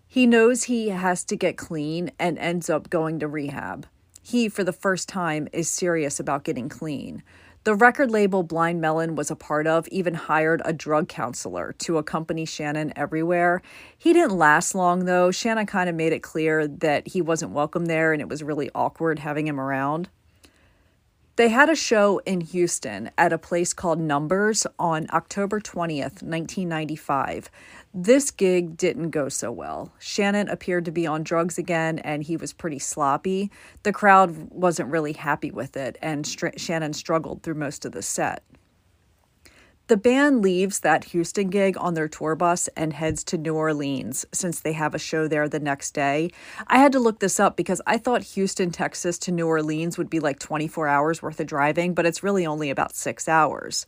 He 0.07 0.27
knows 0.27 0.65
he 0.65 0.91
has 0.91 1.25
to 1.25 1.37
get 1.37 1.57
clean 1.57 2.13
and 2.19 2.39
ends 2.39 2.71
up 2.71 2.89
going 2.89 3.19
to 3.19 3.29
rehab. 3.29 3.87
He, 4.23 4.49
for 4.49 4.63
the 4.63 4.73
first 4.73 5.09
time, 5.09 5.49
is 5.53 5.69
serious 5.69 6.21
about 6.21 6.45
getting 6.45 6.69
clean. 6.69 7.25
The 7.67 7.75
record 7.75 8.13
label 8.13 8.45
Blind 8.45 8.81
Melon 8.81 9.17
was 9.17 9.29
a 9.29 9.35
part 9.35 9.67
of 9.67 9.89
even 9.89 10.15
hired 10.15 10.63
a 10.65 10.73
drug 10.73 11.09
counselor 11.09 11.75
to 11.79 11.99
accompany 11.99 12.45
Shannon 12.45 12.93
everywhere. 12.95 13.61
He 13.99 14.13
didn't 14.13 14.39
last 14.39 14.77
long, 14.77 15.05
though. 15.05 15.33
Shannon 15.33 15.67
kind 15.67 15.91
of 15.91 15.97
made 15.97 16.13
it 16.13 16.23
clear 16.23 16.69
that 16.69 17.09
he 17.09 17.21
wasn't 17.21 17.51
welcome 17.51 17.87
there 17.87 18.13
and 18.13 18.23
it 18.23 18.29
was 18.29 18.45
really 18.45 18.71
awkward 18.73 19.19
having 19.19 19.49
him 19.49 19.59
around. 19.59 20.09
They 21.35 21.49
had 21.49 21.69
a 21.69 21.75
show 21.75 22.19
in 22.25 22.41
Houston 22.41 23.11
at 23.19 23.33
a 23.33 23.37
place 23.37 23.75
called 23.75 23.99
Numbers 23.99 24.65
on 24.79 25.09
October 25.13 25.59
20th, 25.59 26.23
1995. 26.23 27.51
This 27.99 28.31
gig 28.31 28.77
didn't 28.77 29.09
go 29.09 29.31
so 29.31 29.51
well. 29.51 29.91
Shannon 29.99 30.51
appeared 30.51 30.85
to 30.85 30.91
be 30.91 31.07
on 31.07 31.23
drugs 31.23 31.57
again 31.57 31.99
and 32.01 32.23
he 32.23 32.37
was 32.37 32.53
pretty 32.53 32.79
sloppy. 32.79 33.51
The 33.85 33.93
crowd 33.93 34.51
wasn't 34.51 34.91
really 34.91 35.15
happy 35.15 35.51
with 35.51 35.79
it, 35.79 35.97
and 36.03 36.27
Str- 36.27 36.59
Shannon 36.59 36.93
struggled 36.93 37.43
through 37.43 37.55
most 37.55 37.87
of 37.87 37.93
the 37.93 38.03
set. 38.03 38.45
The 39.87 39.97
band 39.97 40.43
leaves 40.43 40.81
that 40.81 41.05
Houston 41.05 41.49
gig 41.49 41.79
on 41.79 41.95
their 41.95 42.07
tour 42.07 42.35
bus 42.35 42.69
and 42.77 42.93
heads 42.93 43.25
to 43.25 43.39
New 43.39 43.55
Orleans 43.55 44.27
since 44.31 44.61
they 44.61 44.75
have 44.75 44.95
a 44.95 44.99
show 44.99 45.27
there 45.27 45.49
the 45.49 45.59
next 45.59 45.93
day. 45.93 46.31
I 46.67 46.77
had 46.77 46.93
to 46.93 47.01
look 47.01 47.21
this 47.21 47.41
up 47.41 47.57
because 47.57 47.81
I 47.87 47.97
thought 47.97 48.23
Houston, 48.35 48.71
Texas 48.73 49.17
to 49.21 49.33
New 49.33 49.47
Orleans 49.47 49.97
would 49.97 50.11
be 50.11 50.21
like 50.21 50.39
24 50.39 50.87
hours 50.87 51.23
worth 51.23 51.41
of 51.41 51.47
driving, 51.47 51.95
but 51.95 52.05
it's 52.05 52.23
really 52.23 52.45
only 52.45 52.69
about 52.69 52.95
six 52.95 53.27
hours. 53.27 53.87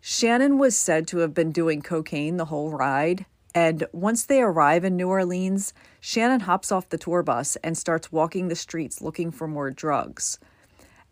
Shannon 0.00 0.58
was 0.58 0.76
said 0.76 1.06
to 1.08 1.18
have 1.18 1.34
been 1.34 1.52
doing 1.52 1.82
cocaine 1.82 2.36
the 2.36 2.46
whole 2.46 2.70
ride. 2.70 3.26
And 3.54 3.86
once 3.92 4.24
they 4.24 4.40
arrive 4.40 4.84
in 4.84 4.96
New 4.96 5.08
Orleans, 5.08 5.72
Shannon 6.00 6.40
hops 6.40 6.70
off 6.70 6.88
the 6.88 6.98
tour 6.98 7.22
bus 7.22 7.56
and 7.56 7.76
starts 7.76 8.12
walking 8.12 8.48
the 8.48 8.54
streets 8.54 9.00
looking 9.00 9.30
for 9.30 9.48
more 9.48 9.70
drugs. 9.70 10.38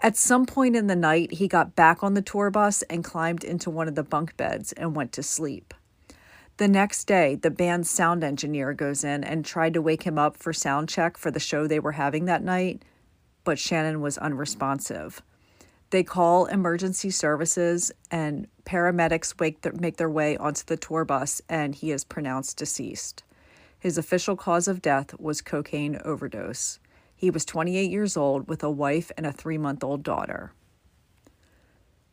At 0.03 0.17
some 0.17 0.45
point 0.45 0.77
in 0.77 0.87
the 0.87 0.95
night, 0.95 1.33
he 1.33 1.49
got 1.49 1.75
back 1.75 2.03
on 2.03 2.15
the 2.15 2.23
tour 2.23 2.51
bus 2.51 2.83
and 2.83 3.03
climbed 3.03 3.43
into 3.43 3.71
one 3.71 3.89
of 3.89 3.95
the 3.95 4.03
bunk 4.03 4.37
beds 4.37 4.73
and 4.73 4.95
went 4.95 5.13
to 5.13 5.23
sleep. 5.23 5.73
The 6.59 6.69
next 6.69 7.05
day, 7.05 7.35
the 7.35 7.51
band's 7.51 7.91
sound 7.91 8.23
engineer 8.23 8.73
goes 8.73 9.05
in 9.05 9.25
and 9.25 9.45
tried 9.45 9.75
to 9.75 9.83
wake 9.83 10.05
him 10.05 10.19
up 10.19 10.37
for 10.37 10.53
sound 10.53 10.89
check 10.89 11.17
for 11.17 11.31
the 11.31 11.41
show 11.41 11.67
they 11.67 11.81
were 11.81 11.93
having 11.93 12.27
that 12.27 12.43
night, 12.43 12.83
but 13.45 13.59
Shannon 13.59 14.01
was 14.01 14.19
unresponsive. 14.19 15.23
They 15.91 16.03
call 16.03 16.47
emergency 16.47 17.11
services, 17.11 17.93
and 18.11 18.49
paramedics 18.65 19.39
wake 19.39 19.63
th- 19.63 19.77
make 19.77 19.97
their 19.97 20.11
way 20.11 20.37
onto 20.37 20.65
the 20.65 20.77
tour 20.77 21.05
bus, 21.05 21.41
and 21.49 21.75
he 21.75 21.93
is 21.93 22.05
pronounced 22.05 22.57
deceased. 22.57 23.23
His 23.79 23.97
official 23.97 24.37
cause 24.37 24.67
of 24.67 24.83
death 24.83 25.19
was 25.21 25.41
cocaine 25.41 26.01
overdose. 26.05 26.81
He 27.15 27.31
was 27.31 27.45
28 27.45 27.91
years 27.91 28.17
old 28.17 28.49
with 28.49 28.63
a 28.65 28.71
wife 28.71 29.13
and 29.17 29.25
a 29.25 29.33
three 29.33 29.59
month 29.59 29.85
old 29.85 30.03
daughter. 30.03 30.53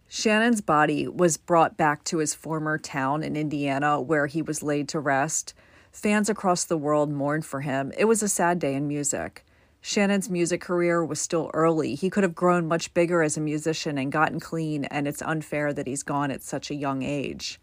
Shannon's 0.07 0.61
body 0.61 1.07
was 1.07 1.37
brought 1.37 1.75
back 1.75 2.03
to 2.03 2.19
his 2.19 2.35
former 2.35 2.77
town 2.77 3.23
in 3.23 3.35
Indiana 3.35 3.99
where 3.99 4.27
he 4.27 4.43
was 4.43 4.61
laid 4.61 4.87
to 4.89 4.99
rest. 4.99 5.55
Fans 5.91 6.29
across 6.29 6.63
the 6.63 6.77
world 6.77 7.09
mourned 7.09 7.45
for 7.45 7.61
him. 7.61 7.91
It 7.97 8.05
was 8.05 8.21
a 8.21 8.29
sad 8.29 8.59
day 8.59 8.75
in 8.75 8.87
music. 8.87 9.43
Shannon's 9.85 10.29
music 10.29 10.61
career 10.61 11.03
was 11.03 11.19
still 11.19 11.51
early. 11.53 11.93
He 11.95 12.09
could 12.09 12.23
have 12.23 12.33
grown 12.33 12.69
much 12.69 12.93
bigger 12.93 13.21
as 13.21 13.35
a 13.35 13.41
musician 13.41 13.97
and 13.97 14.13
gotten 14.13 14.39
clean, 14.39 14.85
and 14.85 15.09
it's 15.09 15.21
unfair 15.21 15.73
that 15.73 15.87
he's 15.87 16.03
gone 16.03 16.31
at 16.31 16.41
such 16.41 16.71
a 16.71 16.75
young 16.75 17.01
age. 17.03 17.59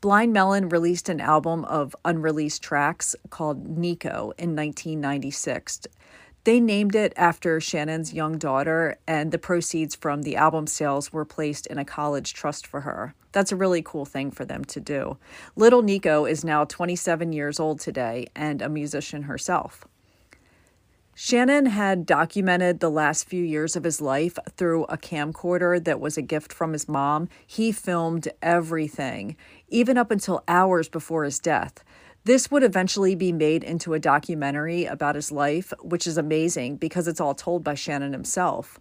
Blind 0.00 0.32
Melon 0.32 0.68
released 0.68 1.08
an 1.08 1.20
album 1.20 1.64
of 1.64 1.96
unreleased 2.04 2.62
tracks 2.62 3.16
called 3.30 3.66
Nico 3.66 4.32
in 4.38 4.54
1996. 4.54 5.88
They 6.44 6.60
named 6.60 6.94
it 6.94 7.12
after 7.16 7.60
Shannon's 7.60 8.14
young 8.14 8.38
daughter, 8.38 8.96
and 9.08 9.32
the 9.32 9.38
proceeds 9.38 9.96
from 9.96 10.22
the 10.22 10.36
album 10.36 10.68
sales 10.68 11.12
were 11.12 11.24
placed 11.24 11.66
in 11.66 11.78
a 11.78 11.84
college 11.84 12.32
trust 12.32 12.64
for 12.64 12.82
her. 12.82 13.12
That's 13.32 13.50
a 13.50 13.56
really 13.56 13.82
cool 13.82 14.04
thing 14.04 14.30
for 14.30 14.44
them 14.44 14.64
to 14.66 14.78
do. 14.78 15.18
Little 15.56 15.82
Nico 15.82 16.26
is 16.26 16.44
now 16.44 16.64
27 16.64 17.32
years 17.32 17.58
old 17.58 17.80
today 17.80 18.28
and 18.36 18.62
a 18.62 18.68
musician 18.68 19.24
herself. 19.24 19.84
Shannon 21.16 21.66
had 21.66 22.06
documented 22.06 22.80
the 22.80 22.90
last 22.90 23.28
few 23.28 23.44
years 23.44 23.76
of 23.76 23.84
his 23.84 24.00
life 24.00 24.36
through 24.56 24.82
a 24.84 24.98
camcorder 24.98 25.82
that 25.84 26.00
was 26.00 26.16
a 26.16 26.22
gift 26.22 26.52
from 26.52 26.72
his 26.72 26.88
mom. 26.88 27.28
He 27.46 27.70
filmed 27.70 28.26
everything, 28.42 29.36
even 29.68 29.96
up 29.96 30.10
until 30.10 30.42
hours 30.48 30.88
before 30.88 31.22
his 31.22 31.38
death. 31.38 31.84
This 32.24 32.50
would 32.50 32.64
eventually 32.64 33.14
be 33.14 33.30
made 33.30 33.62
into 33.62 33.94
a 33.94 34.00
documentary 34.00 34.86
about 34.86 35.14
his 35.14 35.30
life, 35.30 35.72
which 35.82 36.04
is 36.08 36.18
amazing 36.18 36.78
because 36.78 37.06
it's 37.06 37.20
all 37.20 37.34
told 37.34 37.62
by 37.62 37.74
Shannon 37.74 38.12
himself. 38.12 38.80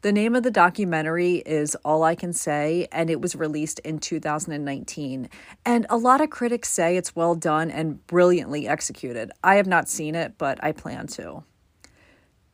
The 0.00 0.12
name 0.12 0.34
of 0.34 0.44
the 0.44 0.50
documentary 0.50 1.36
is 1.44 1.74
All 1.84 2.04
I 2.04 2.14
Can 2.14 2.32
Say, 2.32 2.88
and 2.90 3.10
it 3.10 3.20
was 3.20 3.36
released 3.36 3.80
in 3.80 3.98
2019. 3.98 5.28
And 5.66 5.86
a 5.90 5.98
lot 5.98 6.22
of 6.22 6.30
critics 6.30 6.70
say 6.70 6.96
it's 6.96 7.14
well 7.14 7.34
done 7.34 7.70
and 7.70 8.06
brilliantly 8.06 8.66
executed. 8.66 9.30
I 9.44 9.56
have 9.56 9.66
not 9.66 9.90
seen 9.90 10.14
it, 10.14 10.38
but 10.38 10.62
I 10.64 10.72
plan 10.72 11.06
to. 11.08 11.44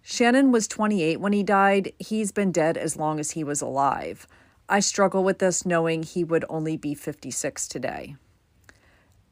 Shannon 0.03 0.51
was 0.51 0.67
28 0.67 1.21
when 1.21 1.33
he 1.33 1.43
died. 1.43 1.93
He's 1.99 2.33
been 2.33 2.51
dead 2.51 2.77
as 2.77 2.97
long 2.97 3.21
as 3.21 3.33
he 3.33 3.45
was 3.45 3.63
alive. 3.63 4.27
I 4.69 4.81
struggle 4.81 5.23
with 5.23 5.39
this 5.39 5.65
knowing 5.65 6.03
he 6.03 6.25
would 6.25 6.45
only 6.49 6.77
be 6.77 6.95
56 6.95 7.69
today. 7.69 8.17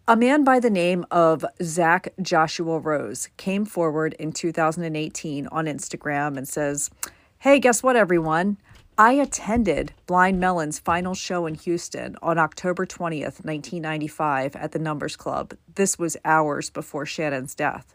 A 0.07 0.17
man 0.17 0.45
by 0.45 0.61
the 0.61 0.71
name 0.71 1.05
of 1.11 1.45
Zach 1.63 2.13
Joshua 2.21 2.79
Rose 2.79 3.29
came 3.37 3.65
forward 3.65 4.15
in 4.15 4.33
2018 4.33 5.47
on 5.49 5.67
Instagram 5.67 6.37
and 6.37 6.49
says, 6.49 6.91
Hey, 7.39 7.59
guess 7.59 7.83
what, 7.83 7.97
everyone? 7.97 8.59
I 8.99 9.13
attended 9.13 9.95
Blind 10.07 10.39
Melon's 10.39 10.79
final 10.79 11.15
show 11.15 11.47
in 11.47 11.55
Houston 11.55 12.17
on 12.23 12.39
October 12.39 12.85
20th, 12.85 13.45
1995, 13.45 14.57
at 14.57 14.73
the 14.73 14.79
Numbers 14.79 15.17
Club. 15.17 15.55
This 15.75 15.99
was 15.99 16.17
hours 16.25 16.71
before 16.71 17.07
Shannon's 17.07 17.55
death. 17.55 17.95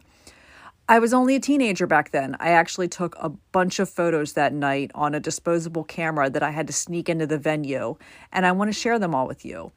I 0.88 1.00
was 1.00 1.12
only 1.12 1.34
a 1.34 1.40
teenager 1.40 1.88
back 1.88 2.12
then. 2.12 2.36
I 2.38 2.50
actually 2.50 2.86
took 2.86 3.16
a 3.18 3.30
bunch 3.30 3.80
of 3.80 3.90
photos 3.90 4.34
that 4.34 4.52
night 4.52 4.92
on 4.94 5.16
a 5.16 5.20
disposable 5.20 5.82
camera 5.82 6.30
that 6.30 6.44
I 6.44 6.50
had 6.50 6.68
to 6.68 6.72
sneak 6.72 7.08
into 7.08 7.26
the 7.26 7.38
venue, 7.38 7.96
and 8.30 8.46
I 8.46 8.52
want 8.52 8.68
to 8.68 8.78
share 8.78 8.96
them 8.96 9.12
all 9.12 9.26
with 9.26 9.44
you. 9.44 9.72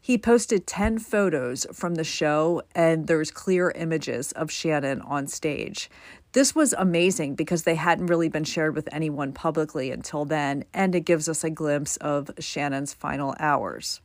He 0.00 0.16
posted 0.16 0.66
10 0.66 1.00
photos 1.00 1.66
from 1.70 1.96
the 1.96 2.04
show, 2.04 2.62
and 2.74 3.06
there's 3.06 3.30
clear 3.30 3.72
images 3.72 4.32
of 4.32 4.50
Shannon 4.50 5.02
on 5.02 5.26
stage. 5.26 5.90
This 6.32 6.54
was 6.54 6.72
amazing 6.72 7.34
because 7.34 7.64
they 7.64 7.74
hadn't 7.74 8.06
really 8.06 8.30
been 8.30 8.44
shared 8.44 8.74
with 8.74 8.88
anyone 8.90 9.34
publicly 9.34 9.90
until 9.90 10.24
then, 10.24 10.64
and 10.72 10.94
it 10.94 11.00
gives 11.00 11.28
us 11.28 11.44
a 11.44 11.50
glimpse 11.50 11.98
of 11.98 12.30
Shannon's 12.38 12.94
final 12.94 13.34
hours. 13.38 14.00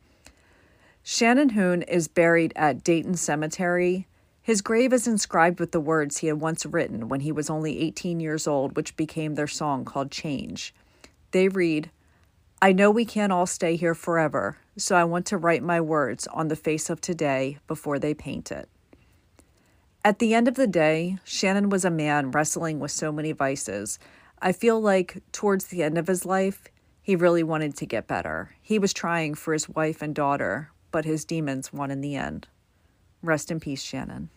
Shannon 1.02 1.50
Hoon 1.50 1.80
is 1.82 2.06
buried 2.06 2.52
at 2.54 2.84
Dayton 2.84 3.14
Cemetery. 3.14 4.06
His 4.50 4.62
grave 4.62 4.92
is 4.92 5.06
inscribed 5.06 5.60
with 5.60 5.70
the 5.70 5.78
words 5.78 6.18
he 6.18 6.26
had 6.26 6.40
once 6.40 6.66
written 6.66 7.08
when 7.08 7.20
he 7.20 7.30
was 7.30 7.48
only 7.48 7.78
18 7.78 8.18
years 8.18 8.48
old, 8.48 8.74
which 8.74 8.96
became 8.96 9.36
their 9.36 9.46
song 9.46 9.84
called 9.84 10.10
Change. 10.10 10.74
They 11.30 11.46
read, 11.46 11.92
I 12.60 12.72
know 12.72 12.90
we 12.90 13.04
can't 13.04 13.30
all 13.30 13.46
stay 13.46 13.76
here 13.76 13.94
forever, 13.94 14.58
so 14.76 14.96
I 14.96 15.04
want 15.04 15.26
to 15.26 15.36
write 15.36 15.62
my 15.62 15.80
words 15.80 16.26
on 16.26 16.48
the 16.48 16.56
face 16.56 16.90
of 16.90 17.00
today 17.00 17.58
before 17.68 18.00
they 18.00 18.12
paint 18.12 18.50
it. 18.50 18.68
At 20.04 20.18
the 20.18 20.34
end 20.34 20.48
of 20.48 20.56
the 20.56 20.66
day, 20.66 21.18
Shannon 21.22 21.70
was 21.70 21.84
a 21.84 21.88
man 21.88 22.32
wrestling 22.32 22.80
with 22.80 22.90
so 22.90 23.12
many 23.12 23.30
vices. 23.30 24.00
I 24.42 24.50
feel 24.50 24.80
like 24.80 25.22
towards 25.30 25.66
the 25.68 25.84
end 25.84 25.96
of 25.96 26.08
his 26.08 26.26
life, 26.26 26.64
he 27.00 27.14
really 27.14 27.44
wanted 27.44 27.76
to 27.76 27.86
get 27.86 28.08
better. 28.08 28.56
He 28.60 28.80
was 28.80 28.92
trying 28.92 29.36
for 29.36 29.52
his 29.52 29.68
wife 29.68 30.02
and 30.02 30.12
daughter, 30.12 30.72
but 30.90 31.04
his 31.04 31.24
demons 31.24 31.72
won 31.72 31.92
in 31.92 32.00
the 32.00 32.16
end. 32.16 32.48
Rest 33.22 33.52
in 33.52 33.60
peace, 33.60 33.84
Shannon. 33.84 34.28